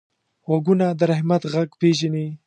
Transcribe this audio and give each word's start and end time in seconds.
غوږونه 0.45 0.87
د 0.99 1.01
رحمت 1.11 1.41
غږ 1.53 1.69
پېژني 1.79 2.27